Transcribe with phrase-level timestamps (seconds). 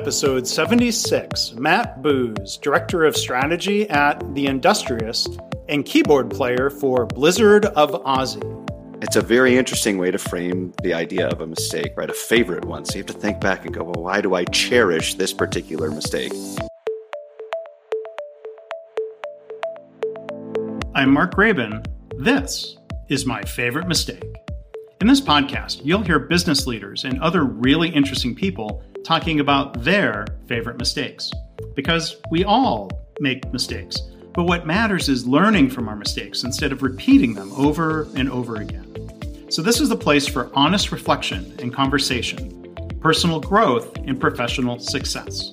[0.00, 1.52] episode 76.
[1.56, 5.28] Matt Boos, Director of Strategy at The Industrious
[5.68, 9.02] and keyboard player for Blizzard of Ozzy.
[9.02, 12.08] It's a very interesting way to frame the idea of a mistake, right?
[12.08, 12.86] A favorite one.
[12.86, 15.90] So you have to think back and go, well, why do I cherish this particular
[15.90, 16.32] mistake?
[20.94, 21.84] I'm Mark Graban.
[22.16, 22.78] This
[23.10, 24.24] is my favorite mistake.
[25.02, 30.26] In this podcast, you'll hear business leaders and other really interesting people talking about their
[30.46, 31.30] favorite mistakes.
[31.74, 34.00] Because we all make mistakes,
[34.34, 38.56] but what matters is learning from our mistakes instead of repeating them over and over
[38.56, 38.86] again.
[39.50, 45.50] So, this is the place for honest reflection and conversation, personal growth, and professional success.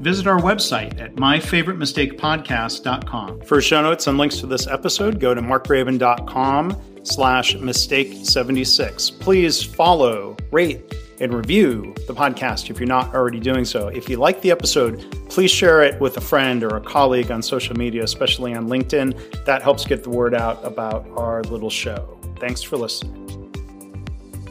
[0.00, 3.42] Visit our website at myfavoritemistakepodcast.com.
[3.42, 9.10] For show notes and links to this episode, go to markgraban.com slash mistake 76.
[9.10, 13.88] Please follow, rate, and review the podcast if you're not already doing so.
[13.88, 14.98] If you like the episode,
[15.28, 19.44] please share it with a friend or a colleague on social media, especially on LinkedIn.
[19.44, 22.18] That helps get the word out about our little show.
[22.38, 23.16] Thanks for listening.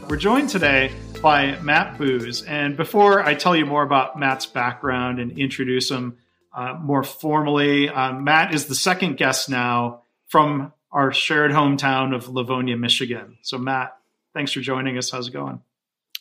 [0.08, 2.42] We're joined today by Matt Boos.
[2.42, 6.16] And before I tell you more about Matt's background and introduce him
[6.54, 12.28] uh, more formally, uh, Matt is the second guest now from our shared hometown of
[12.28, 13.38] Livonia, Michigan.
[13.42, 13.96] So, Matt,
[14.34, 15.10] thanks for joining us.
[15.10, 15.60] How's it going?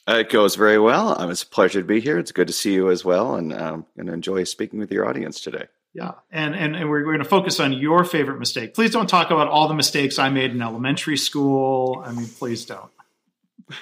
[0.09, 1.19] It goes very well.
[1.21, 2.17] Um, it's a pleasure to be here.
[2.17, 5.39] It's good to see you as well, and um, and enjoy speaking with your audience
[5.39, 5.67] today.
[5.93, 8.73] Yeah, and and, and we're, we're going to focus on your favorite mistake.
[8.73, 12.01] Please don't talk about all the mistakes I made in elementary school.
[12.03, 12.91] I mean, please don't.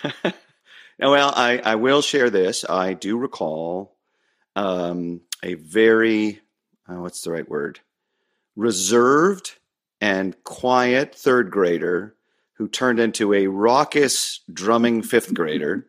[1.00, 2.66] well, I, I will share this.
[2.70, 3.96] I do recall
[4.58, 6.42] um, a very
[6.90, 7.80] uh, what's the right word
[8.58, 9.54] reserved
[10.02, 12.16] and quiet third grader
[12.54, 15.88] who turned into a raucous drumming fifth grader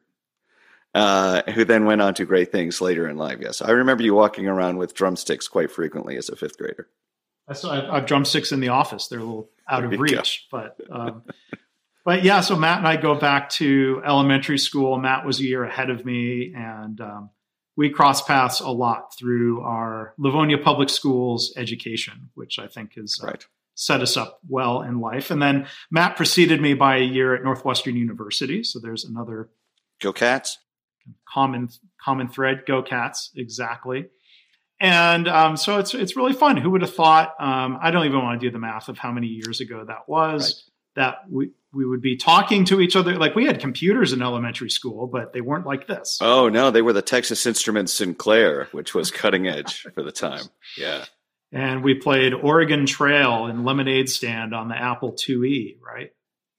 [0.99, 3.39] uh, who then went on to great things later in life.
[3.41, 6.89] Yes, I remember you walking around with drumsticks quite frequently as a fifth grader.
[7.47, 9.07] I still have, I have drumsticks in the office.
[9.07, 10.59] They're a little out of reach, go.
[10.59, 11.23] but um,
[12.05, 12.41] but yeah.
[12.41, 14.98] So Matt and I go back to elementary school.
[14.98, 17.31] Matt was a year ahead of me, and um,
[17.77, 23.20] we cross paths a lot through our Livonia Public Schools education, which I think is
[23.23, 23.47] uh, right
[23.79, 25.31] set us up well in life.
[25.31, 28.64] And then Matt preceded me by a year at Northwestern University.
[28.64, 29.51] So there's another
[30.01, 30.58] Go Cats.
[31.29, 31.69] Common
[32.02, 32.64] common thread.
[32.67, 33.30] Go Cats.
[33.36, 34.07] Exactly.
[34.80, 36.57] And um, so it's it's really fun.
[36.57, 37.35] Who would have thought?
[37.41, 40.08] Um, I don't even want to do the math of how many years ago that
[40.08, 40.64] was.
[40.96, 41.05] Right.
[41.05, 44.70] That we we would be talking to each other like we had computers in elementary
[44.70, 46.19] school, but they weren't like this.
[46.20, 50.45] Oh no, they were the Texas Instruments Sinclair, which was cutting edge for the time.
[50.77, 51.05] Yeah
[51.52, 56.11] and we played Oregon Trail and Lemonade Stand on the Apple IIe, right?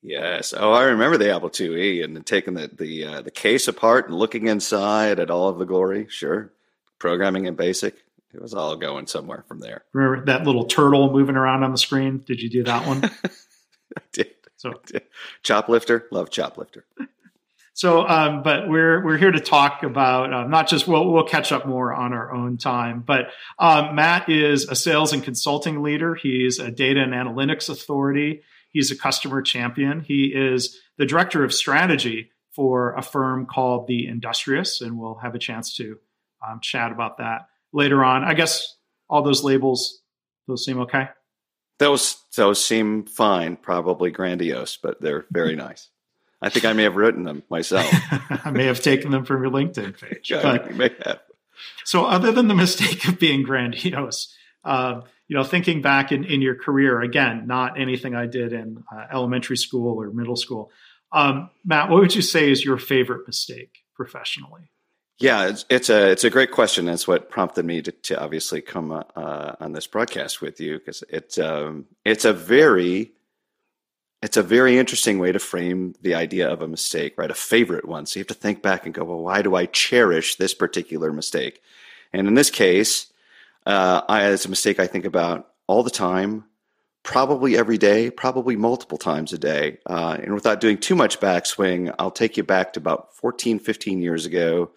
[0.02, 0.54] Yes.
[0.56, 4.18] Oh, I remember the Apple IIe and taking the the uh, the case apart and
[4.18, 6.08] looking inside at all of the glory.
[6.10, 6.52] Sure,
[7.00, 7.96] programming in BASIC.
[8.34, 9.84] It was all going somewhere from there.
[9.92, 12.24] Remember that little turtle moving around on the screen?
[12.26, 13.04] Did you do that one?
[13.98, 14.36] I did.
[14.56, 15.02] So, I did.
[15.44, 16.84] Choplifter, love Choplifter.
[17.80, 21.54] So, um, but we're we're here to talk about uh, not just we'll we'll catch
[21.54, 26.14] up more on our own time, but um, Matt is a sales and consulting leader.
[26.14, 28.42] He's a data and analytics authority.
[28.72, 30.02] He's a customer champion.
[30.02, 35.36] He is the director of strategy for a firm called The Industrious, and we'll have
[35.36, 35.98] a chance to
[36.48, 38.24] um, chat about that later on.
[38.24, 38.76] I guess
[39.10, 40.02] all those labels
[40.48, 41.10] those seem okay.
[41.78, 45.90] Those those seem fine, probably grandiose, but they're very nice.
[46.42, 47.86] I think I may have written them myself.
[48.46, 50.32] I may have taken them from your LinkedIn page.
[50.32, 51.20] yeah, but, may have.
[51.84, 54.34] So, other than the mistake of being grandiose,
[54.64, 58.84] uh, you know, thinking back in, in your career, again, not anything I did in
[58.92, 60.72] uh, elementary school or middle school.
[61.12, 64.72] Um, Matt, what would you say is your favorite mistake professionally?
[65.20, 66.88] Yeah, it's, it's a it's a great question.
[66.88, 71.04] It's what prompted me to, to obviously come uh, on this broadcast with you because
[71.10, 73.12] it's um, it's a very
[74.22, 77.32] it's a very interesting way to frame the idea of a mistake, right?
[77.32, 78.06] A favorite one.
[78.06, 81.14] So you have to think back and go, well, why do I cherish this particular
[81.14, 81.62] mistake?
[82.12, 83.08] And in this case,
[83.70, 86.46] uh, I, it's a mistake I think about all the time,
[87.04, 89.78] probably every day, probably multiple times a day.
[89.86, 94.02] Uh, and without doing too much backswing, I'll take you back to about 14, 15
[94.02, 94.72] years ago.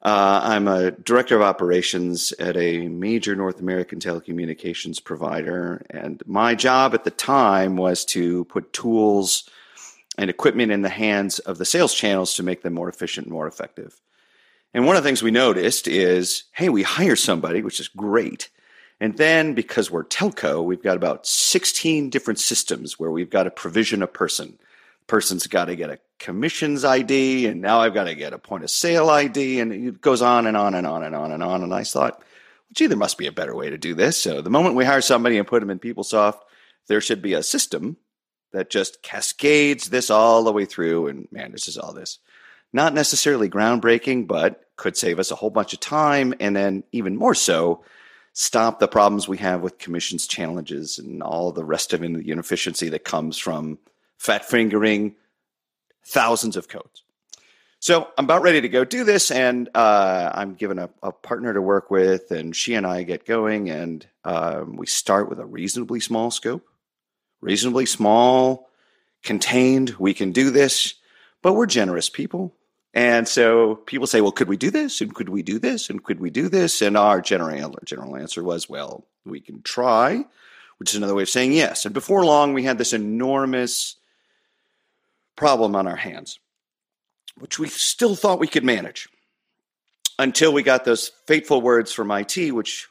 [0.00, 5.84] Uh, I'm a director of operations at a major North American telecommunications provider.
[5.90, 9.48] And my job at the time was to put tools
[10.16, 13.34] and equipment in the hands of the sales channels to make them more efficient and
[13.34, 14.00] more effective.
[14.74, 18.50] And one of the things we noticed is hey, we hire somebody, which is great.
[19.00, 23.50] And then because we're telco, we've got about 16 different systems where we've got to
[23.50, 24.58] provision a person
[25.06, 28.64] person's got to get a commissions ID, and now I've got to get a point
[28.64, 31.62] of sale ID, and it goes on and on and on and on and on.
[31.62, 32.26] And I thought, well,
[32.72, 34.20] gee, there must be a better way to do this.
[34.20, 36.38] So the moment we hire somebody and put them in PeopleSoft,
[36.88, 37.96] there should be a system
[38.52, 42.18] that just cascades this all the way through and manages all this.
[42.72, 46.34] Not necessarily groundbreaking, but could save us a whole bunch of time.
[46.40, 47.84] And then, even more so,
[48.32, 52.88] stop the problems we have with commissions challenges and all the rest of the inefficiency
[52.90, 53.78] that comes from
[54.18, 55.14] fat fingering
[56.04, 57.02] thousands of codes.
[57.80, 61.52] So I'm about ready to go do this, and uh, I'm given a, a, partner
[61.52, 65.44] to work with, and she and I get going, and um, we start with a
[65.44, 66.66] reasonably small scope
[67.44, 68.70] reasonably small,
[69.22, 69.94] contained.
[69.98, 70.94] We can do this,
[71.42, 72.54] but we're generous people.
[72.94, 75.00] And so people say, well, could we do this?
[75.00, 75.90] And could we do this?
[75.90, 76.80] And could we do this?
[76.80, 80.24] And our general, general answer was, well, we can try,
[80.78, 81.84] which is another way of saying yes.
[81.84, 83.96] And before long, we had this enormous
[85.34, 86.38] problem on our hands,
[87.36, 89.08] which we still thought we could manage
[90.16, 92.86] until we got those fateful words from IT, which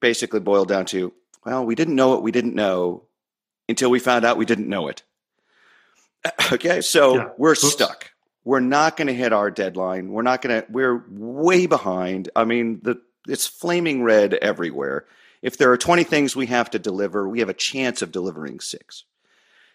[0.00, 1.12] basically boiled down to,
[1.44, 3.04] well, we didn't know what we didn't know
[3.68, 5.02] until we found out we didn't know it.
[6.52, 7.28] Okay, so yeah.
[7.38, 7.70] we're Oops.
[7.70, 8.10] stuck.
[8.46, 10.12] We're not going to hit our deadline.
[10.12, 10.70] We're not going to.
[10.70, 12.30] We're way behind.
[12.36, 15.04] I mean, the it's flaming red everywhere.
[15.42, 18.60] If there are 20 things we have to deliver, we have a chance of delivering
[18.60, 19.02] six.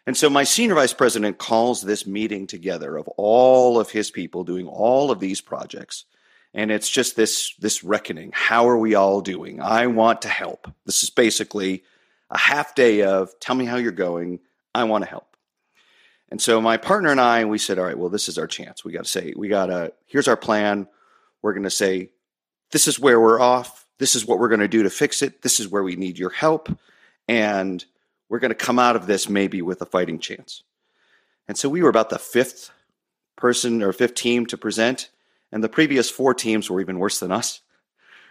[0.08, 4.46] And so my senior vice president calls this meeting together of all of his people
[4.46, 6.06] doing all of these projects.
[6.54, 8.32] And it's just this, this reckoning.
[8.34, 9.62] How are we all doing?
[9.62, 10.72] I want to help.
[10.86, 11.84] This is basically
[12.30, 14.40] a half day of tell me how you're going.
[14.74, 15.31] I want to help.
[16.32, 18.86] And so my partner and I, we said, all right, well, this is our chance.
[18.86, 20.88] We got to say, we got to, here's our plan.
[21.42, 22.10] We're going to say,
[22.72, 23.86] this is where we're off.
[24.00, 25.42] This is what we're going to do to fix it.
[25.42, 26.70] This is where we need your help.
[27.28, 27.84] And
[28.30, 30.64] we're going to come out of this maybe with a fighting chance.
[31.48, 32.72] And so we were about the fifth
[33.36, 35.10] person or fifth team to present.
[35.52, 37.60] And the previous four teams were even worse than us.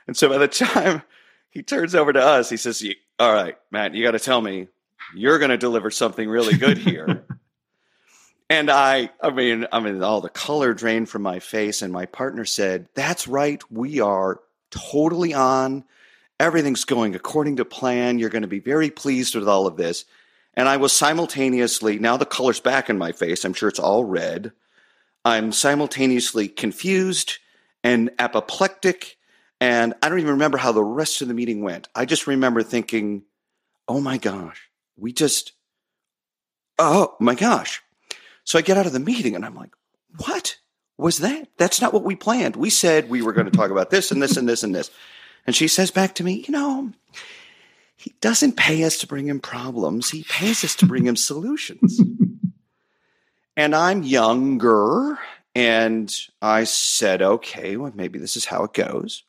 [0.07, 1.03] And so by the time
[1.51, 2.49] he turns over to us.
[2.49, 2.83] He says,
[3.19, 4.69] "All right, Matt, you got to tell me
[5.15, 7.25] you're going to deliver something really good here."
[8.51, 12.05] and I, I mean, I mean, all the color drained from my face, and my
[12.05, 15.85] partner said, "That's right, we are totally on.
[16.39, 18.19] Everything's going according to plan.
[18.19, 20.05] You're going to be very pleased with all of this."
[20.53, 23.45] And I was simultaneously now the color's back in my face.
[23.45, 24.53] I'm sure it's all red.
[25.25, 27.39] I'm simultaneously confused
[27.85, 29.17] and apoplectic
[29.61, 31.89] and I don't even remember how the rest of the meeting went.
[31.95, 33.25] I just remember thinking,
[33.87, 35.53] oh my gosh, we just,
[36.79, 37.83] oh my gosh.
[38.45, 39.73] So I get out of the meeting and I'm like,
[40.17, 40.57] what
[40.99, 41.49] was that?
[41.57, 42.57] That's not what we planned.
[42.57, 44.91] We said we were going to talk about this and this and this and this.
[45.47, 46.93] And she says back to me, you know,
[47.97, 50.11] he doesn't pay us to bring him problems.
[50.11, 52.01] He pays us to bring him solutions.
[53.57, 55.19] and I'm younger.
[55.55, 59.25] And I said, okay, well, maybe this is how it goes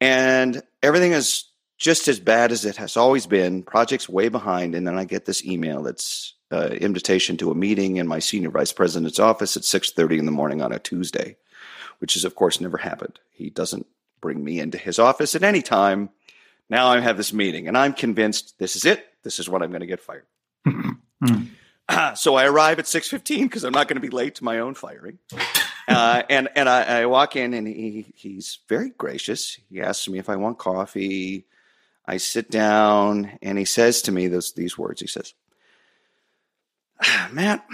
[0.00, 1.44] and everything is
[1.78, 3.62] just as bad as it has always been.
[3.62, 7.96] Project's way behind, and then I get this email that's uh, invitation to a meeting
[7.96, 11.36] in my senior vice president's office at six thirty in the morning on a Tuesday,
[11.98, 13.18] which is of course never happened.
[13.30, 13.86] He doesn't
[14.20, 16.10] bring me into his office at any time.
[16.68, 19.06] Now I have this meeting, and I'm convinced this is it.
[19.22, 20.26] This is what I'm going to get fired.
[22.16, 24.58] so I arrive at six fifteen because I'm not going to be late to my
[24.58, 25.18] own firing.
[25.88, 29.58] Uh, and and I, I, walk in and he he's very gracious.
[29.70, 31.46] He asks me if I want coffee.
[32.08, 35.02] I sit down and he says to me those these words.
[35.02, 35.34] He says,
[37.02, 37.66] ah, "Matt,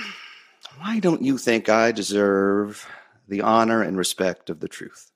[0.79, 2.85] why don't you think I deserve
[3.29, 5.13] the honor and respect of the truth?"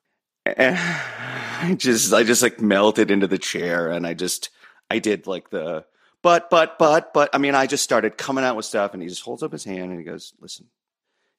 [0.46, 0.78] And
[1.60, 4.50] I just I just like melted into the chair and I just
[4.88, 5.84] I did like the
[6.22, 9.08] but but but but I mean I just started coming out with stuff and he
[9.08, 10.66] just holds up his hand and he goes, "Listen,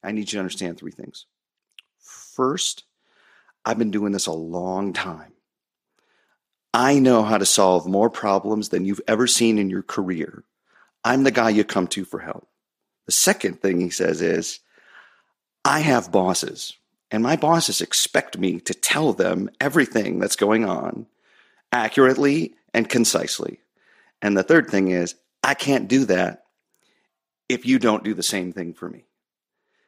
[0.03, 1.27] I need you to understand three things."
[2.35, 2.83] First,
[3.63, 5.31] I've been doing this a long time.
[6.73, 10.43] I know how to solve more problems than you've ever seen in your career.
[11.03, 12.47] I'm the guy you come to for help.
[13.05, 14.59] The second thing he says is,
[15.65, 16.75] I have bosses,
[17.09, 21.07] and my bosses expect me to tell them everything that's going on
[21.71, 23.59] accurately and concisely.
[24.21, 26.45] And the third thing is, I can't do that
[27.47, 29.05] if you don't do the same thing for me.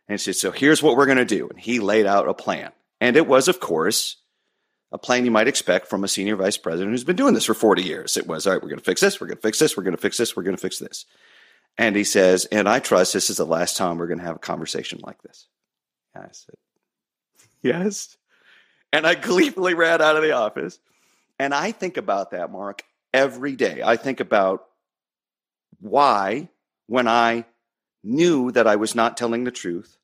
[0.07, 1.47] And he said, So here's what we're going to do.
[1.47, 2.71] And he laid out a plan.
[2.99, 4.17] And it was, of course,
[4.91, 7.53] a plan you might expect from a senior vice president who's been doing this for
[7.53, 8.17] 40 years.
[8.17, 9.83] It was, all right, we're going to fix this, we're going to fix this, we're
[9.83, 11.05] going to fix this, we're going to fix this.
[11.77, 14.35] And he says, and I trust this is the last time we're going to have
[14.35, 15.47] a conversation like this.
[16.13, 16.55] And I said,
[17.61, 18.17] yes.
[18.91, 20.79] And I gleefully ran out of the office.
[21.39, 22.83] And I think about that, Mark,
[23.13, 23.81] every day.
[23.83, 24.65] I think about
[25.79, 26.49] why,
[26.87, 27.45] when I
[28.03, 29.97] knew that I was not telling the truth.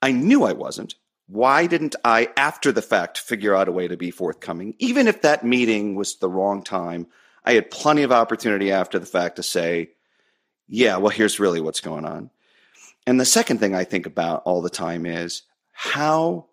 [0.00, 0.94] I knew I wasn't.
[1.28, 4.74] Why didn't I, after the fact, figure out a way to be forthcoming?
[4.78, 7.06] Even if that meeting was the wrong time,
[7.44, 9.90] I had plenty of opportunity after the fact to say,
[10.66, 12.30] yeah, well, here's really what's going on.
[13.06, 15.42] And the second thing I think about all the time is
[15.72, 16.46] how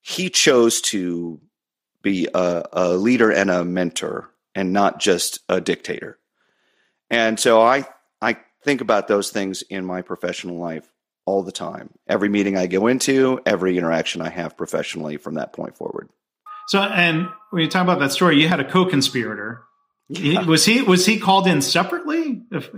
[0.00, 1.40] he chose to
[2.02, 6.18] be a, a leader and a mentor and not just a dictator.
[7.10, 7.86] And so I
[8.20, 10.91] I think about those things in my professional life
[11.24, 11.90] all the time.
[12.06, 16.08] Every meeting I go into, every interaction I have professionally from that point forward.
[16.68, 19.62] So, and when you talk about that story, you had a co-conspirator.
[20.08, 20.44] Yeah.
[20.44, 22.42] Was he was he called in separately?
[22.50, 22.68] If,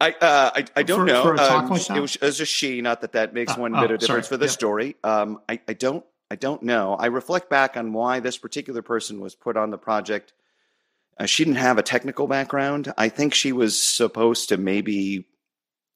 [0.00, 1.22] I, uh, I, I don't for, know.
[1.22, 2.80] For um, like it, was, it, was, a she.
[2.80, 4.36] Not that that makes uh, one oh, bit of difference sorry.
[4.36, 4.50] for the yeah.
[4.50, 4.96] story.
[5.04, 6.94] Um, I, I don't I don't know.
[6.94, 10.32] I reflect back on why this particular person was put on the project.
[11.18, 12.92] Uh, she didn't have a technical background.
[12.96, 15.26] I think she was supposed to maybe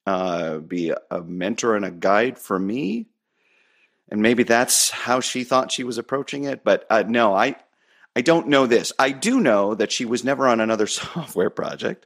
[0.05, 3.07] uh, be a mentor and a guide for me.
[4.09, 6.63] And maybe that's how she thought she was approaching it.
[6.63, 7.55] But uh, no, I,
[8.15, 8.93] I don't know this.
[8.99, 12.05] I do know that she was never on another software project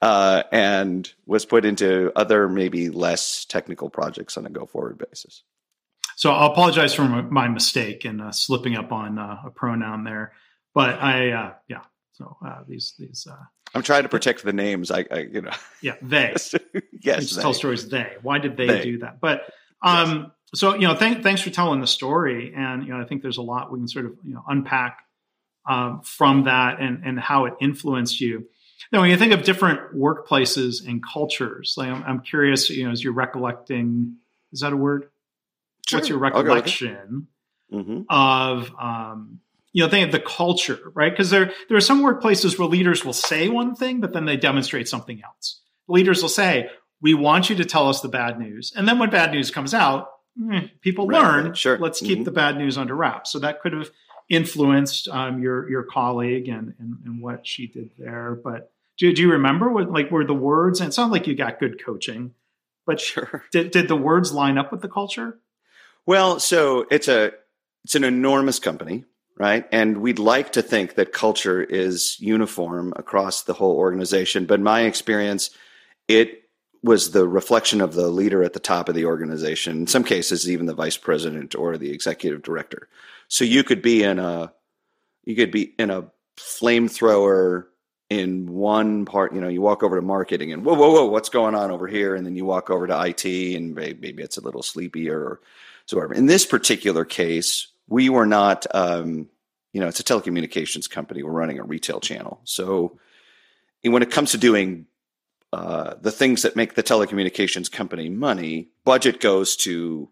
[0.00, 5.42] uh, and was put into other, maybe less technical projects on a go forward basis.
[6.16, 10.32] So I'll apologize for my mistake in uh, slipping up on uh, a pronoun there.
[10.74, 11.82] But I, uh, yeah,
[12.18, 13.26] so uh, these these.
[13.30, 13.36] Uh,
[13.74, 14.90] I'm trying to protect the names.
[14.90, 15.52] I, I you know.
[15.80, 16.34] Yeah, they.
[17.00, 17.42] yes, they.
[17.42, 17.88] tell stories.
[17.88, 18.16] They.
[18.22, 18.82] Why did they, they.
[18.82, 19.20] do that?
[19.20, 19.42] But
[19.82, 20.60] um, yes.
[20.60, 23.36] so you know, thank, thanks for telling the story, and you know, I think there's
[23.36, 24.98] a lot we can sort of you know unpack
[25.66, 28.48] um, from that and and how it influenced you.
[28.90, 32.90] Now, when you think of different workplaces and cultures, like I'm, I'm curious, you know,
[32.90, 34.16] as you're recollecting,
[34.52, 35.10] is that a word?
[35.86, 35.98] Sure.
[35.98, 37.28] What's your recollection
[37.72, 38.02] mm-hmm.
[38.08, 39.40] of um,
[39.72, 41.12] you know, they have the culture, right?
[41.12, 44.36] Because there there are some workplaces where leaders will say one thing, but then they
[44.36, 45.60] demonstrate something else.
[45.88, 46.70] Leaders will say,
[47.00, 49.74] "We want you to tell us the bad news," and then when bad news comes
[49.74, 50.10] out,
[50.40, 51.44] mm, people right, learn.
[51.46, 52.24] Right, sure, let's keep mm-hmm.
[52.24, 53.30] the bad news under wraps.
[53.30, 53.90] So that could have
[54.28, 58.38] influenced um, your your colleague and, and, and what she did there.
[58.42, 60.80] But do, do you remember what like were the words?
[60.80, 62.34] And it sounds like you got good coaching,
[62.86, 65.38] but sure, did did the words line up with the culture?
[66.06, 67.32] Well, so it's a
[67.84, 69.04] it's an enormous company
[69.38, 69.66] right?
[69.72, 74.46] And we'd like to think that culture is uniform across the whole organization.
[74.46, 75.50] But my experience,
[76.08, 76.42] it
[76.82, 80.50] was the reflection of the leader at the top of the organization, in some cases,
[80.50, 82.88] even the vice president or the executive director.
[83.28, 84.52] So you could be in a
[85.24, 87.66] you could be in a flamethrower
[88.08, 91.28] in one part, you know, you walk over to marketing and whoa, whoa, whoa, what's
[91.28, 92.14] going on over here?
[92.14, 95.40] And then you walk over to IT and maybe it's a little sleepier or
[95.84, 96.14] so whatever.
[96.14, 99.28] In this particular case, we were not, um,
[99.72, 101.22] you know, it's a telecommunications company.
[101.22, 102.40] We're running a retail channel.
[102.44, 102.98] So
[103.82, 104.86] when it comes to doing
[105.52, 110.10] uh, the things that make the telecommunications company money, budget goes to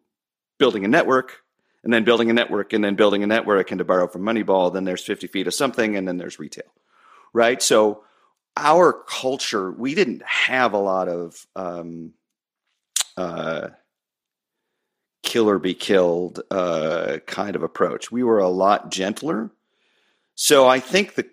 [0.58, 1.42] building a network
[1.84, 4.72] and then building a network and then building a network and to borrow from Moneyball,
[4.72, 6.72] then there's 50 feet of something and then there's retail,
[7.32, 7.62] right?
[7.62, 8.04] So
[8.56, 12.14] our culture, we didn't have a lot of um,
[13.16, 13.68] uh,
[15.26, 18.10] kill or be killed uh, kind of approach.
[18.10, 19.50] We were a lot gentler.
[20.34, 21.28] So I think the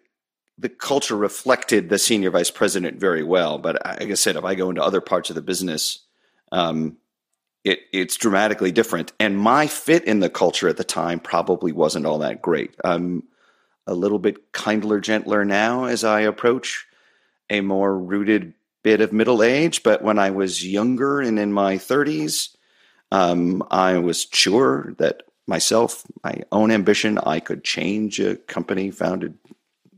[0.57, 3.57] the culture reflected the senior vice president very well.
[3.57, 5.99] But like I said, if I go into other parts of the business,
[6.51, 6.97] um,
[7.63, 9.13] it, it's dramatically different.
[9.19, 12.75] And my fit in the culture at the time probably wasn't all that great.
[12.83, 13.23] I'm
[13.87, 16.85] a little bit kindler, gentler now as I approach
[17.49, 19.81] a more rooted bit of middle age.
[19.81, 22.55] But when I was younger and in my 30s,
[23.13, 29.37] um, I was sure that myself, my own ambition, I could change a company founded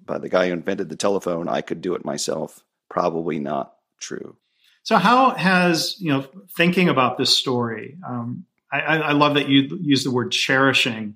[0.05, 1.47] by the guy who invented the telephone.
[1.47, 2.65] I could do it myself.
[2.89, 4.35] Probably not true.
[4.83, 7.97] So, how has you know thinking about this story?
[8.05, 11.15] Um, I, I, love that you use the word cherishing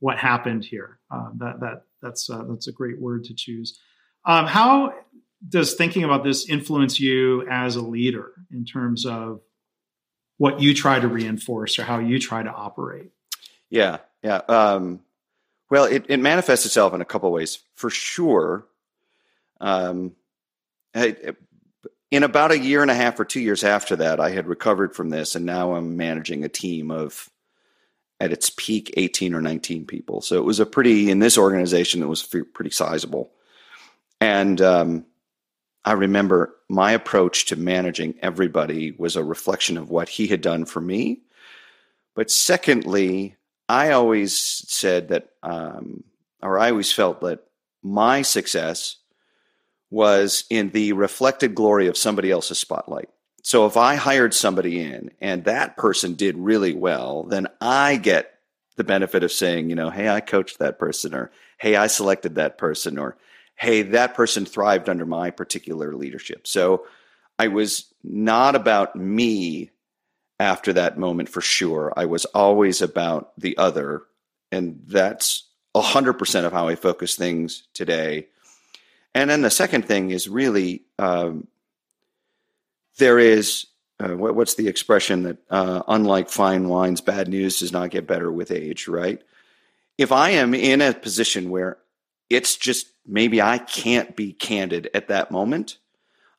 [0.00, 0.98] what happened here.
[1.10, 3.78] Uh, that that that's uh, that's a great word to choose.
[4.24, 4.94] Um, how
[5.46, 9.42] does thinking about this influence you as a leader in terms of
[10.38, 13.10] what you try to reinforce or how you try to operate?
[13.70, 14.40] Yeah, yeah.
[14.48, 15.00] Um,
[15.70, 17.60] well, it, it manifests itself in a couple ways.
[17.74, 18.66] For sure,
[19.60, 20.12] um,
[20.94, 24.94] in about a year and a half or two years after that, I had recovered
[24.94, 27.28] from this, and now I'm managing a team of,
[28.20, 30.20] at its peak, 18 or 19 people.
[30.20, 33.32] So it was a pretty, in this organization, it was pretty sizable.
[34.20, 35.06] And um,
[35.84, 40.64] I remember my approach to managing everybody was a reflection of what he had done
[40.64, 41.20] for me.
[42.14, 43.36] But secondly,
[43.68, 46.04] I always said that, um,
[46.42, 47.40] or I always felt that
[47.82, 48.96] my success
[49.90, 53.08] was in the reflected glory of somebody else's spotlight.
[53.42, 58.34] so if I hired somebody in and that person did really well, then I get
[58.76, 62.36] the benefit of saying, you know, hey, I coached that person, or hey, I selected
[62.36, 63.16] that person, or
[63.56, 66.46] hey, that person thrived under my particular leadership.
[66.46, 66.86] So
[67.38, 69.70] I was not about me
[70.38, 71.92] after that moment for sure.
[71.96, 74.02] I was always about the other.
[74.50, 78.28] And that's 100% of how I focus things today.
[79.14, 81.46] And then the second thing is really um,
[82.98, 83.66] there is
[84.00, 88.06] uh, what, what's the expression that uh, unlike fine wines, bad news does not get
[88.06, 89.22] better with age, right?
[89.96, 91.78] If I am in a position where
[92.30, 95.78] it's just maybe I can't be candid at that moment,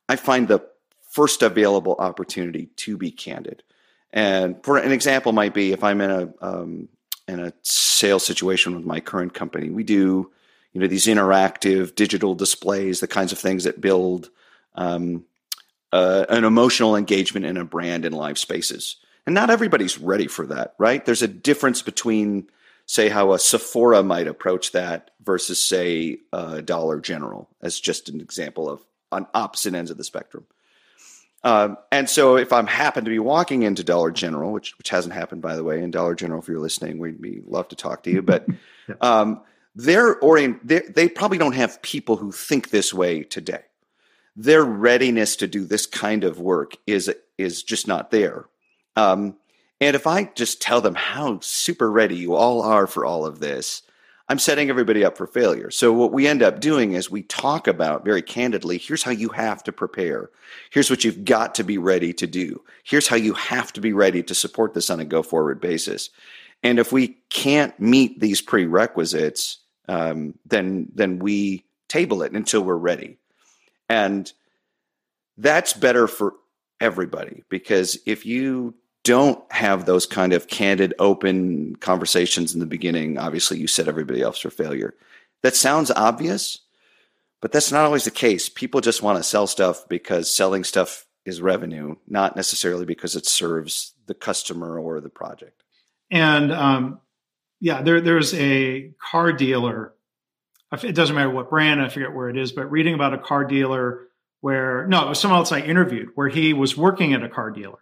[0.08, 0.60] I find the
[1.10, 3.62] first available opportunity to be candid.
[4.12, 6.88] And for an example, might be if I'm in a um,
[7.28, 10.30] in a sales situation with my current company, we do
[10.72, 14.30] you know these interactive digital displays, the kinds of things that build
[14.74, 15.24] um,
[15.92, 18.96] uh, an emotional engagement in a brand in live spaces.
[19.26, 21.04] And not everybody's ready for that, right?
[21.04, 22.48] There's a difference between,
[22.86, 28.20] say, how a Sephora might approach that versus, say, a Dollar General, as just an
[28.20, 28.80] example of
[29.12, 30.46] on opposite ends of the spectrum.
[31.44, 35.14] Um, and so, if I'm happen to be walking into Dollar General, which which hasn't
[35.14, 38.02] happened by the way, in Dollar General, if you're listening, we'd be love to talk
[38.04, 38.22] to you.
[38.22, 38.46] But
[39.00, 39.42] um,
[39.74, 43.62] they're orient, they're, they probably don't have people who think this way today
[44.36, 48.44] their readiness to do this kind of work is is just not there.
[48.94, 49.36] Um,
[49.80, 53.40] and if I just tell them how super ready you all are for all of
[53.40, 53.82] this,
[54.28, 55.70] I'm setting everybody up for failure.
[55.70, 59.28] So what we end up doing is we talk about very candidly, here's how you
[59.28, 60.30] have to prepare.
[60.70, 62.64] Here's what you've got to be ready to do.
[62.82, 66.10] Here's how you have to be ready to support this on a go forward basis.
[66.62, 72.74] And if we can't meet these prerequisites, um, then then we table it until we're
[72.74, 73.18] ready.
[73.88, 74.32] And
[75.38, 76.34] that's better for
[76.80, 78.74] everybody because if you
[79.06, 84.20] don't have those kind of candid, open conversations in the beginning, obviously you set everybody
[84.20, 84.94] else for failure.
[85.44, 86.58] That sounds obvious,
[87.40, 88.48] but that's not always the case.
[88.48, 93.26] People just want to sell stuff because selling stuff is revenue, not necessarily because it
[93.26, 95.62] serves the customer or the project.
[96.10, 97.00] And um,
[97.60, 99.94] yeah, there, there's a car dealer
[100.82, 103.44] it doesn't matter what brand, I forget where it is, but reading about a car
[103.44, 104.08] dealer
[104.40, 107.50] where, no, it was someone else I interviewed where he was working at a car
[107.50, 107.78] dealer.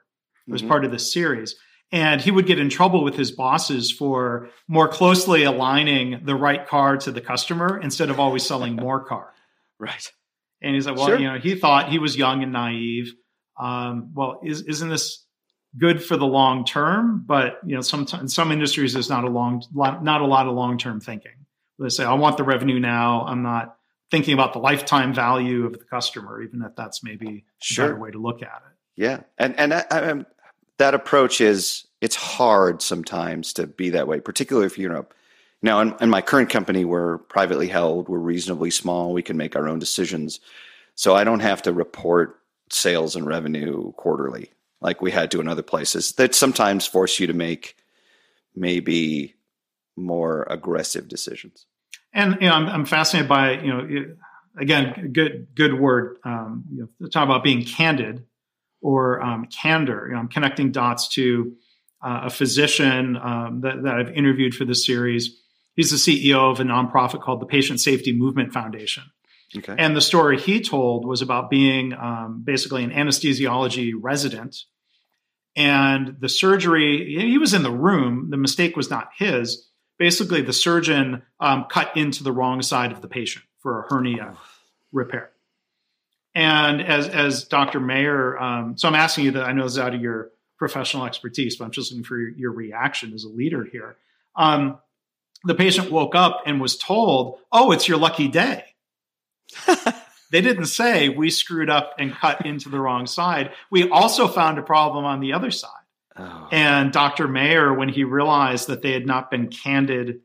[0.46, 0.68] It was mm-hmm.
[0.68, 1.57] part of this series.
[1.92, 6.66] And he would get in trouble with his bosses for more closely aligning the right
[6.66, 9.33] car to the customer instead of always selling more car.
[9.78, 10.11] Right.
[10.62, 11.18] And he's like, well, sure.
[11.18, 13.12] you know, he thought he was young and naive.
[13.61, 15.24] Um, well, is, isn't this
[15.78, 17.22] good for the long term?
[17.26, 20.54] But you know, some in some industries, there's not a long, not a lot of
[20.54, 21.33] long term thinking.
[21.78, 23.24] They say, I want the revenue now.
[23.26, 23.76] I'm not
[24.11, 27.85] thinking about the lifetime value of the customer, even if that's maybe sure.
[27.85, 28.76] a better way to look at it.
[28.96, 29.20] Yeah.
[29.38, 30.24] And, and I, I,
[30.78, 35.06] that approach is, it's hard sometimes to be that way, particularly if you're,
[35.62, 39.56] now in, in my current company, we're privately held, we're reasonably small, we can make
[39.56, 40.40] our own decisions.
[40.94, 45.48] So I don't have to report sales and revenue quarterly like we had to in
[45.48, 47.76] other places that sometimes force you to make
[48.54, 49.34] maybe
[49.96, 51.66] more aggressive decisions.
[52.12, 54.14] And you know, I'm, I'm fascinated by you know,
[54.60, 56.18] again, good good word.
[56.24, 58.24] Um, you know, talk about being candid
[58.85, 60.07] or um, candor.
[60.09, 61.57] You know, I'm connecting dots to
[62.03, 65.40] uh, a physician um, that, that I've interviewed for this series.
[65.75, 69.05] He's the CEO of a nonprofit called the Patient Safety Movement Foundation.
[69.57, 69.75] Okay.
[69.77, 74.57] And the story he told was about being um, basically an anesthesiology resident.
[75.57, 78.31] And the surgery, he was in the room.
[78.31, 79.68] The mistake was not his
[79.99, 84.37] basically the surgeon um, cut into the wrong side of the patient for a hernia
[84.92, 85.31] repair.
[86.35, 87.79] And as as Dr.
[87.81, 91.07] Mayer, um, so I'm asking you that I know this is out of your professional
[91.07, 93.97] expertise, but I'm just looking for your, your reaction as a leader here.
[94.35, 94.79] Um,
[95.44, 98.64] the patient woke up and was told, "Oh, it's your lucky day."
[100.33, 103.53] they didn't say we screwed up and cut into the wrong side.
[103.70, 105.70] We also found a problem on the other side.
[106.16, 106.49] Oh.
[106.51, 107.29] And Dr.
[107.29, 110.20] Mayer, when he realized that they had not been candid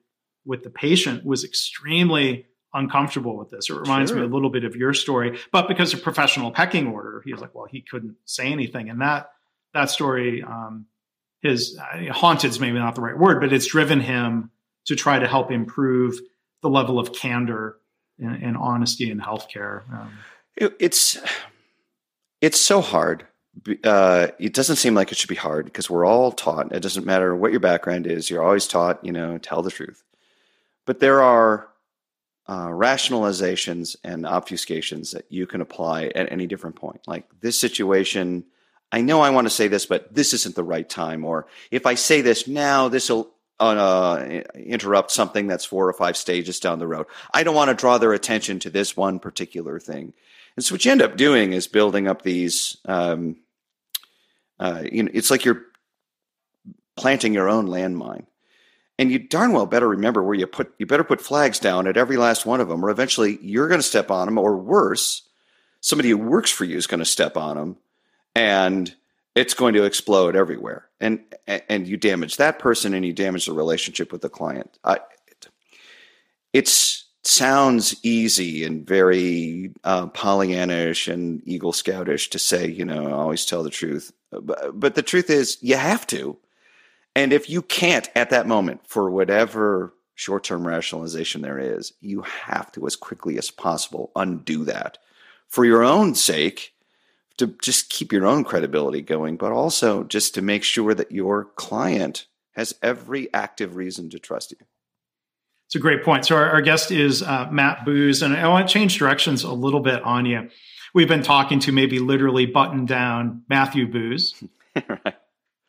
[0.45, 3.69] with the patient, was extremely uncomfortable with this.
[3.69, 4.19] It reminds sure.
[4.19, 7.41] me a little bit of your story, but because of professional pecking order, he was
[7.41, 8.89] like, well, he couldn't say anything.
[8.89, 9.31] And that
[9.73, 10.85] that story, um,
[11.41, 14.51] his uh, haunted is maybe not the right word, but it's driven him
[14.85, 16.19] to try to help improve
[16.61, 17.77] the level of candor
[18.17, 19.83] and, and honesty in healthcare.
[19.91, 20.11] Um,
[20.55, 21.17] it, it's
[22.41, 23.25] it's so hard
[23.83, 26.71] uh, it doesn't seem like it should be hard because we're all taught.
[26.71, 28.29] It doesn't matter what your background is.
[28.29, 30.03] You're always taught, you know, tell the truth.
[30.85, 31.68] But there are
[32.49, 36.99] uh, rationalizations and obfuscations that you can apply at any different point.
[37.05, 38.43] Like this situation,
[38.91, 41.25] I know I want to say this, but this isn't the right time.
[41.25, 46.17] Or if I say this now, this will uh, interrupt something that's four or five
[46.17, 47.05] stages down the road.
[47.31, 50.13] I don't want to draw their attention to this one particular thing.
[50.55, 52.77] And so what you end up doing is building up these.
[52.85, 53.35] Um,
[54.59, 55.65] uh, you know, it's like you're
[56.97, 58.25] planting your own landmine,
[58.99, 60.71] and you darn well better remember where you put.
[60.77, 63.79] You better put flags down at every last one of them, or eventually you're going
[63.79, 65.23] to step on them, or worse,
[65.81, 67.77] somebody who works for you is going to step on them,
[68.35, 68.93] and
[69.35, 73.53] it's going to explode everywhere and and you damage that person and you damage the
[73.53, 74.99] relationship with the client I,
[76.51, 76.67] it
[77.23, 83.63] sounds easy and very uh, pollyannish and eagle scoutish to say you know always tell
[83.63, 86.37] the truth but, but the truth is you have to
[87.15, 92.71] and if you can't at that moment for whatever short-term rationalization there is you have
[92.71, 94.97] to as quickly as possible undo that
[95.47, 96.73] for your own sake
[97.39, 101.45] to just keep your own credibility going, but also just to make sure that your
[101.55, 104.57] client has every active reason to trust you.
[105.67, 106.25] It's a great point.
[106.25, 109.53] So our, our guest is uh, Matt Boos, and I want to change directions a
[109.53, 110.49] little bit on you.
[110.93, 114.43] We've been talking to maybe literally button down Matthew Boos.
[114.75, 115.15] right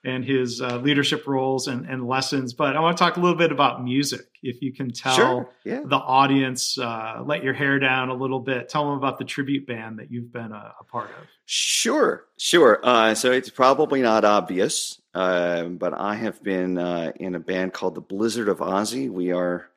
[0.04, 2.54] and his uh, leadership roles and, and, lessons.
[2.54, 4.26] But I want to talk a little bit about music.
[4.42, 5.50] If you can tell sure.
[5.64, 5.82] yeah.
[5.84, 8.70] the audience, uh, let your hair down a little bit.
[8.70, 11.26] Tell them about the tribute band that you've been a, a part of.
[11.44, 12.80] Sure, sure.
[12.82, 17.74] Uh, so it's probably not obvious, um, but I have been uh, in a band
[17.74, 19.10] called the Blizzard of Ozzy.
[19.10, 19.68] We are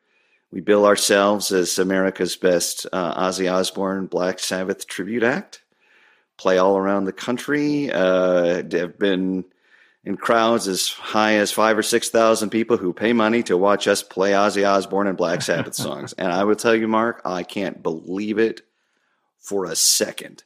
[0.52, 5.64] we bill ourselves as America's best uh, Ozzy Osbourne Black Sabbath tribute act.
[6.38, 7.92] Play all around the country.
[7.92, 9.46] Uh, have been
[10.04, 13.88] in crowds as high as five or six thousand people who pay money to watch
[13.88, 16.14] us play Ozzy Osbourne and Black Sabbath songs.
[16.14, 18.62] And I will tell you, Mark, I can't believe it
[19.40, 20.44] for a second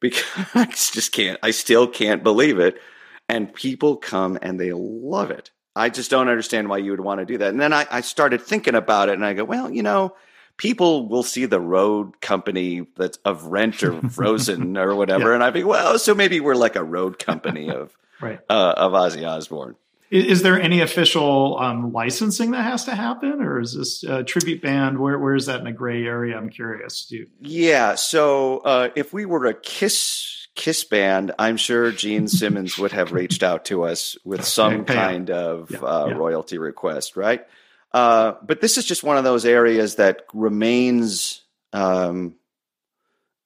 [0.00, 1.38] because I just can't.
[1.42, 2.80] I still can't believe it.
[3.28, 5.50] And people come and they love it.
[5.76, 7.50] I just don't understand why you would want to do that.
[7.50, 10.16] And then I, I started thinking about it, and I go, well, you know,
[10.56, 15.34] people will see the road company that's of Rent or Frozen or whatever, yeah.
[15.34, 18.40] and I think, well, so maybe we're like a road company of right.
[18.48, 19.76] uh, of Ozzy Osbourne.
[20.10, 24.62] Is, there any official um, licensing that has to happen, or is this a tribute
[24.62, 24.98] band?
[24.98, 26.34] Where where is that in a gray area?
[26.34, 27.04] I'm curious.
[27.04, 27.94] Do yeah.
[27.94, 33.12] So uh, if we were a Kiss Kiss band, I'm sure Gene Simmons would have
[33.12, 36.14] reached out to us with some kind of yeah, uh, yeah.
[36.14, 37.46] royalty request, right?
[37.92, 41.42] Uh, but this is just one of those areas that remains.
[41.74, 42.37] Um,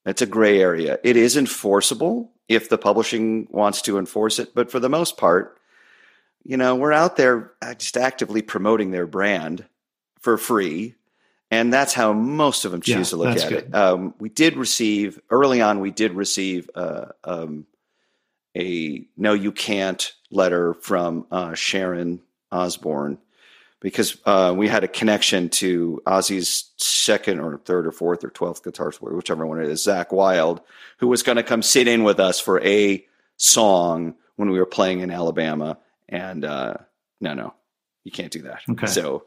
[0.05, 0.99] it's a gray area.
[1.03, 4.55] It is enforceable if the publishing wants to enforce it.
[4.55, 5.59] But for the most part,
[6.45, 9.65] you know, we're out there just actively promoting their brand
[10.21, 10.97] for free.
[11.51, 13.65] And that's how most of them choose yeah, to look at good.
[13.65, 13.75] it.
[13.75, 15.81] Um, we did receive early on.
[15.81, 17.67] We did receive uh, um,
[18.57, 23.19] a no, you can't letter from uh, Sharon Osbourne
[23.83, 28.63] because uh, we had a connection to Ozzy's second or third or fourth or twelfth
[28.63, 30.61] guitar player, whichever one it is, Zakk Wylde,
[30.99, 33.05] who was going to come sit in with us for a
[33.37, 35.79] song when we were playing in Alabama.
[36.09, 36.75] And uh,
[37.21, 37.55] no, no,
[38.05, 38.61] you can't do that.
[38.71, 38.87] Okay.
[38.87, 39.25] So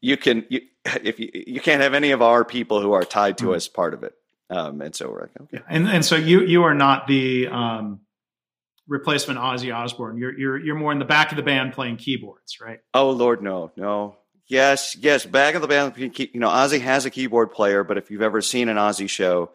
[0.00, 3.38] you can you, if you you can't have any of our people who are tied
[3.38, 3.54] to mm-hmm.
[3.54, 4.14] us part of it.
[4.50, 5.62] Um, and so we're like, okay.
[5.68, 8.00] And and so you you are not the um,
[8.88, 10.16] replacement Ozzy Osbourne.
[10.16, 12.80] You're you're you're more in the back of the band playing keyboards, right?
[12.92, 14.16] Oh Lord, no, no.
[14.46, 15.96] Yes, yes, back of the band.
[15.96, 19.50] You know, Ozzy has a keyboard player, but if you've ever seen an Ozzy show,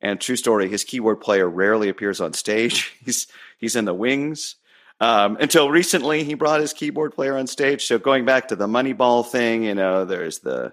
[0.00, 2.94] and true story, his keyboard player rarely appears on stage.
[3.04, 3.26] He's
[3.58, 4.56] he's in the wings.
[4.98, 7.84] Um, until recently, he brought his keyboard player on stage.
[7.84, 10.72] So going back to the Moneyball thing, you know, there's the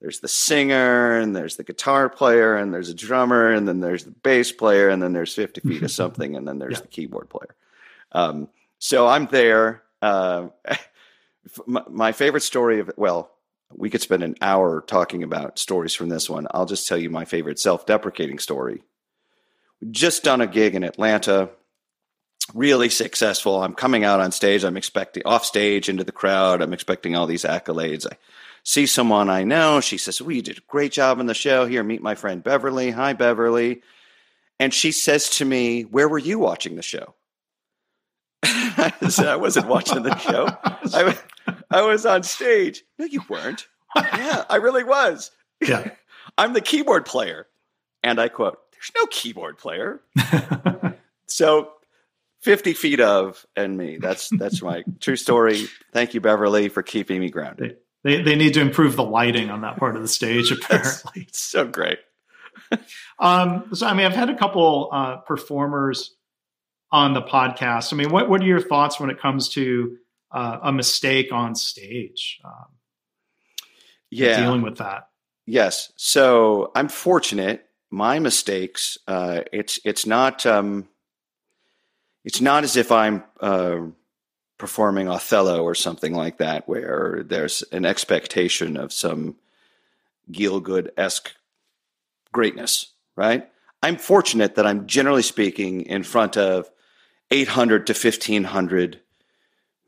[0.00, 4.04] there's the singer and there's the guitar player and there's a drummer and then there's
[4.04, 6.80] the bass player and then there's 50 feet of something and then there's yeah.
[6.82, 7.54] the keyboard player.
[8.12, 9.82] Um, so I'm there.
[10.02, 10.48] Uh,
[11.66, 13.30] my, favorite story of well,
[13.74, 16.46] we could spend an hour talking about stories from this one.
[16.50, 18.82] I'll just tell you my favorite self-deprecating story.
[19.90, 21.50] Just done a gig in Atlanta,
[22.54, 23.62] really successful.
[23.62, 24.64] I'm coming out on stage.
[24.64, 26.62] I'm expecting off stage into the crowd.
[26.62, 28.06] I'm expecting all these accolades.
[28.06, 28.16] I
[28.66, 29.80] see someone I know.
[29.80, 31.64] She says, Well, you did a great job on the show.
[31.66, 32.90] Here, meet my friend Beverly.
[32.90, 33.80] Hi, Beverly.
[34.58, 37.14] And she says to me, Where were you watching the show?
[38.42, 40.48] I said, I wasn't watching the show.
[40.62, 41.16] I,
[41.70, 42.84] I was on stage.
[42.98, 43.66] No, you weren't.
[43.96, 45.30] yeah, I really was.
[45.60, 45.92] Yeah.
[46.38, 47.46] I'm the keyboard player.
[48.02, 50.00] And I quote, There's no keyboard player.
[51.26, 51.70] so
[52.40, 53.98] 50 feet of and me.
[53.98, 55.66] That's that's my true story.
[55.92, 57.78] Thank you, Beverly, for keeping me grounded.
[58.06, 61.22] They, they need to improve the lighting on that part of the stage, apparently.
[61.22, 61.98] it's so great.
[63.18, 66.14] um, so, I mean, I've had a couple uh, performers
[66.92, 67.92] on the podcast.
[67.92, 69.96] I mean, what what are your thoughts when it comes to
[70.30, 72.40] uh, a mistake on stage?
[72.44, 72.66] Um,
[74.08, 75.08] yeah, dealing with that.
[75.44, 75.92] Yes.
[75.96, 77.64] So I'm fortunate.
[77.90, 78.98] My mistakes.
[79.08, 80.46] Uh, it's it's not.
[80.46, 80.88] Um,
[82.24, 83.78] it's not as if I'm uh,
[84.58, 89.36] performing Othello or something like that, where there's an expectation of some
[90.30, 91.32] Gielgud esque
[92.32, 93.48] greatness, right?
[93.82, 96.70] I'm fortunate that I'm generally speaking in front of
[97.30, 99.00] 800 to 1500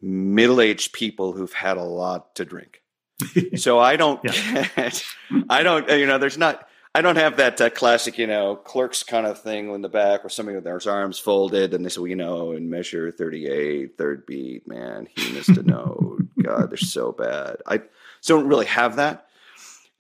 [0.01, 2.83] middle aged people who've had a lot to drink.
[3.57, 5.05] so I don't get,
[5.51, 6.68] I don't, you know, there's not,
[6.99, 10.25] I don't have that uh, classic, you know, clerks kind of thing in the back
[10.25, 13.97] where somebody with their arms folded and they say, well, you know, in measure 38,
[13.97, 16.23] third beat, man, he missed a note.
[16.43, 17.59] God, they're so bad.
[17.69, 17.83] I
[18.25, 19.29] don't really have that.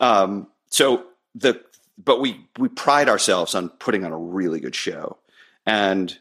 [0.01, 1.05] Um, so
[1.37, 1.63] the,
[2.03, 5.19] but we, we pride ourselves on putting on a really good show.
[5.65, 6.19] And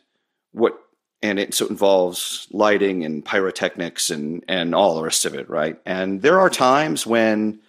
[0.52, 0.80] what
[1.24, 5.80] and it so involves lighting and pyrotechnics and and all the rest of it, right?
[5.88, 7.62] And there are times when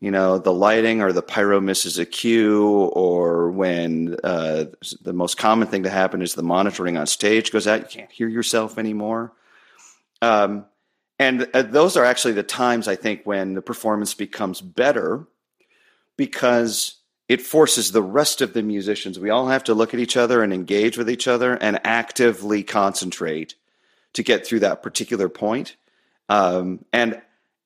[0.00, 4.66] you know the lighting or the pyro misses a cue, or when uh,
[5.02, 7.80] the most common thing to happen is the monitoring on stage goes out.
[7.80, 9.32] You can't hear yourself anymore.
[10.22, 10.66] Um,
[11.18, 15.26] and uh, those are actually the times I think when the performance becomes better
[16.16, 19.18] because it forces the rest of the musicians.
[19.18, 22.62] We all have to look at each other and engage with each other and actively
[22.62, 23.54] concentrate
[24.14, 25.76] to get through that particular point.
[26.28, 27.20] Um, and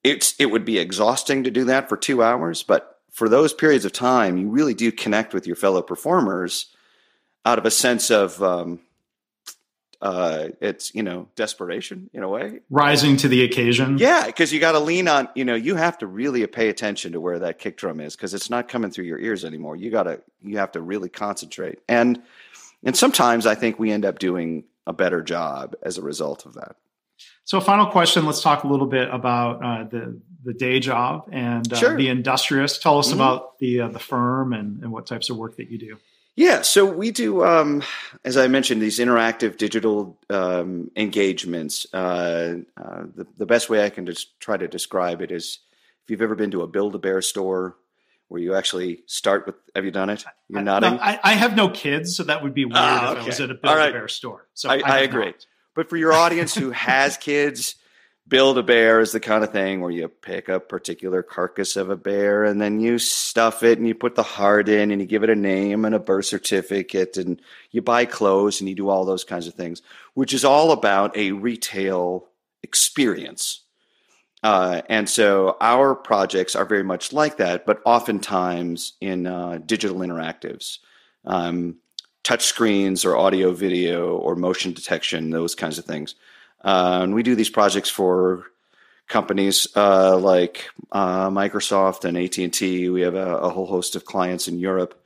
[0.05, 3.85] it's it would be exhausting to do that for two hours, but for those periods
[3.85, 6.75] of time, you really do connect with your fellow performers
[7.45, 8.81] out of a sense of um,
[10.01, 12.61] uh, it's you know desperation in a way.
[12.71, 13.99] Rising to the occasion.
[13.99, 17.13] Yeah because you got to lean on you know you have to really pay attention
[17.13, 19.77] to where that kick drum is because it's not coming through your ears anymore.
[19.77, 21.79] You got to you have to really concentrate.
[21.89, 22.23] And
[22.85, 26.55] and sometimes i think we end up doing a better job as a result of
[26.55, 26.77] that
[27.45, 31.73] so final question let's talk a little bit about uh, the the day job and
[31.73, 31.97] uh, sure.
[31.97, 33.21] the industrious tell us mm-hmm.
[33.21, 35.99] about the uh, the firm and, and what types of work that you do
[36.35, 37.83] yeah, so we do, um,
[38.25, 41.87] as I mentioned, these interactive digital um, engagements.
[41.93, 45.59] Uh, uh, the, the best way I can just try to describe it is
[46.05, 47.77] if you've ever been to a Build a Bear store
[48.29, 50.25] where you actually start with, have you done it?
[50.49, 50.95] You're I, nodding.
[50.95, 53.19] No, I, I, have no kids, so that would be weird oh, okay.
[53.19, 54.49] if I was at a Build a Bear store.
[54.55, 55.27] So I, I agree.
[55.27, 55.47] Not.
[55.75, 57.77] But for your audience who has kids,
[58.29, 61.91] build a bear is the kind of thing where you pick a particular carcass of
[61.91, 65.07] a bear and then you stuff it and you put the heart in and you
[65.07, 68.89] give it a name and a birth certificate and you buy clothes and you do
[68.89, 69.83] all those kinds of things,
[70.15, 72.27] which is all about a retail
[72.63, 73.63] experience.
[74.43, 79.99] Uh, and so our projects are very much like that, but oftentimes in uh, digital
[79.99, 80.79] interactives.
[81.25, 81.77] Um,
[82.23, 86.15] touch screens or audio video or motion detection those kinds of things
[86.65, 88.47] uh, and we do these projects for
[89.09, 92.89] companies uh, like uh, Microsoft and AT and T.
[92.89, 95.01] We have a, a, whole host of clients in Europe,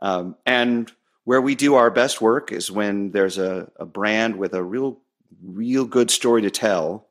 [0.00, 0.90] um, and
[1.24, 4.98] where we do our best work is when there's a, a brand with a real,
[5.42, 7.06] real good story to tell.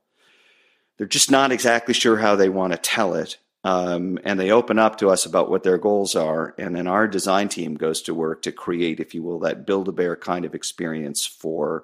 [0.98, 4.80] They're just not exactly sure how they want to tell it, um, and they open
[4.80, 8.14] up to us about what their goals are, and then our design team goes to
[8.14, 11.84] work to create, if you will, that build a bear kind of experience for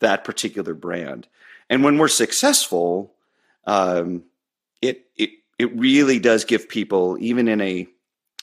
[0.00, 1.26] that particular brand.
[1.70, 3.14] And when we're successful,
[3.64, 4.24] um,
[4.82, 7.88] it it it really does give people, even in a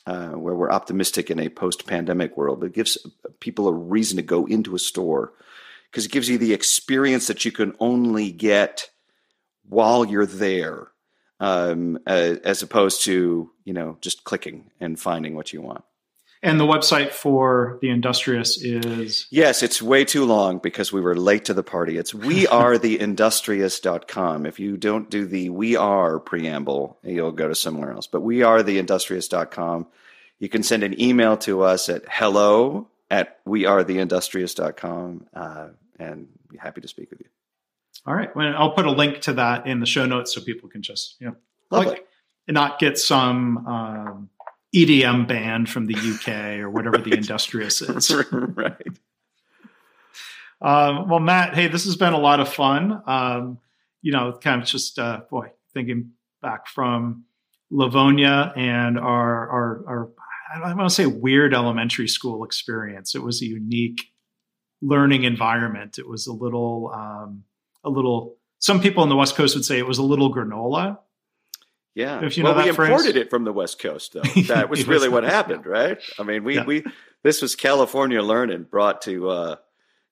[0.07, 2.97] uh, where we're optimistic in a post-pandemic world, it gives
[3.39, 5.33] people a reason to go into a store.
[5.91, 8.89] Because it gives you the experience that you can only get
[9.69, 10.87] while you're there,
[11.41, 15.83] um, as, as opposed to you know just clicking and finding what you want.
[16.43, 21.15] And the website for the Industrious is Yes, it's way too long because we were
[21.15, 21.97] late to the party.
[21.97, 24.47] It's wearetheindustrious.com.
[24.47, 28.07] If you don't do the we are preamble, you'll go to somewhere else.
[28.07, 29.87] But wearetheindustrious.com.
[30.39, 35.67] You can send an email to us at hello at wearetheindustrious.com uh,
[35.99, 37.27] and be happy to speak with you.
[38.05, 38.35] All right.
[38.35, 41.17] Well, I'll put a link to that in the show notes so people can just,
[41.19, 41.35] you know,
[41.69, 41.93] Lovely.
[41.93, 42.07] Like,
[42.47, 44.29] not get some um,
[44.75, 47.03] EDM band from the UK or whatever right.
[47.03, 48.11] the Industrious is.
[48.31, 48.87] right.
[50.61, 53.01] Um, well, Matt, hey, this has been a lot of fun.
[53.05, 53.59] Um,
[54.01, 56.11] you know, kind of just uh, boy, thinking
[56.41, 57.25] back from
[57.69, 60.09] Livonia and our our, our
[60.53, 63.15] I don't want to say weird elementary school experience.
[63.15, 64.01] It was a unique
[64.81, 65.97] learning environment.
[65.97, 67.43] It was a little um,
[67.83, 68.35] a little.
[68.59, 70.99] Some people on the West Coast would say it was a little granola
[71.93, 72.23] yeah.
[72.23, 72.89] If you know well, we phrase.
[72.89, 74.21] imported it from the West Coast, though.
[74.47, 75.97] That was really what happened, right?
[76.17, 76.65] I mean, we, yeah.
[76.65, 76.83] we,
[77.23, 79.55] this was California learning brought to, uh,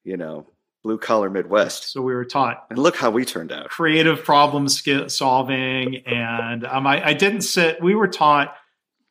[0.03, 0.47] you know,
[0.83, 1.91] blue collar Midwest.
[1.91, 3.69] So we were taught And look how we turned out.
[3.69, 7.81] creative problem solving, and um, I, I didn't sit.
[7.81, 8.55] We were taught,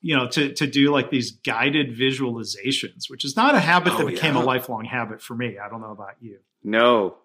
[0.03, 4.03] you know, to to do like these guided visualizations, which is not a habit that
[4.05, 4.43] Oh, became yeah.
[4.43, 5.57] a lifelong habit for me.
[5.59, 6.39] I don't know about you.
[6.63, 7.17] No,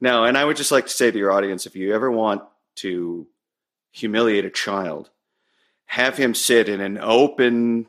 [0.00, 0.24] no.
[0.24, 2.42] And I would just like to say to your audience if you ever want
[2.76, 3.26] to
[3.92, 5.10] humiliate a child,
[5.86, 7.86] have him sit in an open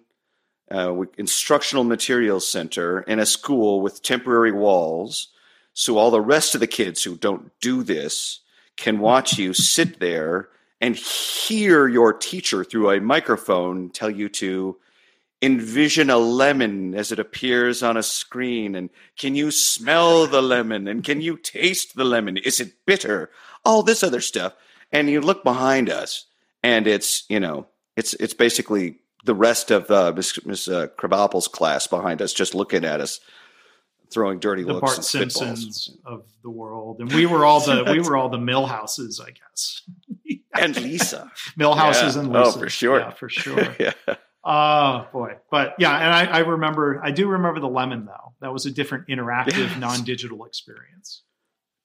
[0.72, 5.30] uh, instructional materials center in a school with temporary walls.
[5.74, 8.41] So all the rest of the kids who don't do this
[8.78, 10.50] can watch you sit there
[10.82, 14.78] and hear your teacher through a microphone tell you to
[15.41, 20.88] envision a lemon as it appears on a screen and can you smell the lemon
[20.88, 23.30] and can you taste the lemon is it bitter
[23.63, 24.54] all this other stuff
[24.91, 26.25] and you look behind us
[26.62, 31.88] and it's you know it's it's basically the rest of uh, Miss, Miss uh, class
[31.88, 33.19] behind us just looking at us
[34.12, 37.60] throwing dirty The looks Bart and Simpsons spitballs of the world, and we were all
[37.60, 39.82] the we were all the Milhouses, I guess.
[40.60, 42.21] and Lisa Milhouses Yeah.
[42.21, 42.99] and Oh, for sure.
[42.99, 43.75] Yeah, for sure.
[43.80, 43.93] yeah
[44.43, 48.34] Oh boy, but yeah, and I, I remember, I do remember the lemon though.
[48.41, 49.78] That was a different interactive, Yes.
[49.80, 51.23] non-digital experience.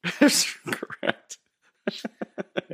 [0.21, 1.39] that's correct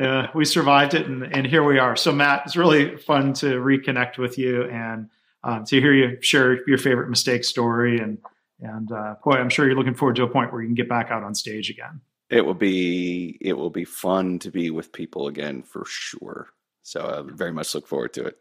[0.01, 1.95] Uh, we survived it, and, and here we are.
[1.95, 5.11] So Matt, it's really fun to reconnect with you and
[5.45, 7.99] um, to hear you share your favorite mistake story.
[7.99, 8.17] And
[8.61, 10.89] and uh, boy, I'm sure you're looking forward to a point where you can get
[10.89, 12.01] back out on stage again.
[12.31, 16.49] it will be it will be fun to be with people again for sure
[16.83, 18.39] so i very much look forward to it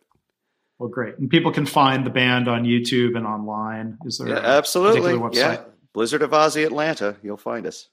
[0.79, 1.17] Well, great.
[1.17, 3.97] And people can find the band on YouTube and online.
[4.05, 5.61] Is there yeah, a absolutely particular yeah
[5.93, 7.89] blizzard of ozzy atlanta you'll find us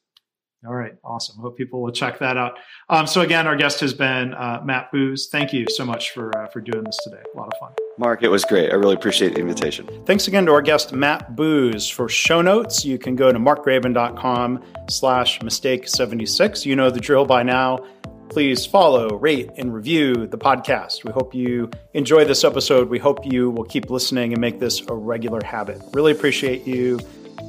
[0.67, 1.39] All right, awesome.
[1.39, 2.59] Hope people will check that out.
[2.89, 5.29] Um, so again, our guest has been uh, Matt Boos.
[5.31, 7.23] Thank you so much for uh, for doing this today.
[7.35, 7.73] A lot of fun.
[7.99, 11.37] mark it was great i really appreciate the invitation Thanks again to our guest Matt
[11.37, 11.89] Boos.
[11.89, 16.67] For show notes, you can go to markgraban.com slash mistake 76.
[16.67, 17.79] You know the drill by now.
[18.29, 21.05] Please follow, rate, and review the podcast.
[21.05, 22.91] We hope you enjoy this episode.
[22.91, 25.81] We hope you will keep listening and make this a regular habit.
[25.93, 26.99] Really appreciate you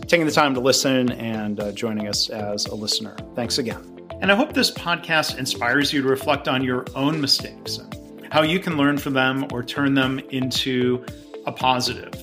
[0.07, 3.15] taking the time to listen and uh, joining us as a listener.
[3.35, 4.07] Thanks again.
[4.21, 8.43] And I hope this podcast inspires you to reflect on your own mistakes and how
[8.43, 11.05] you can learn from them or turn them into
[11.45, 12.13] a positive.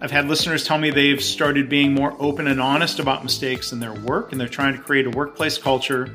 [0.00, 3.80] I've had listeners tell me they've started being more open and honest about mistakes in
[3.80, 6.14] their work, and they're trying to create a workplace culture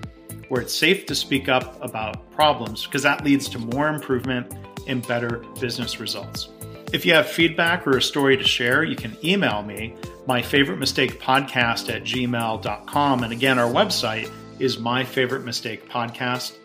[0.53, 4.53] where it's safe to speak up about problems because that leads to more improvement
[4.85, 6.49] and better business results.
[6.93, 9.95] If you have feedback or a story to share, you can email me,
[10.27, 13.23] my favorite mistake podcast at gmail.com.
[13.23, 16.62] And again, our website is myfavoritemistakepodcast.com.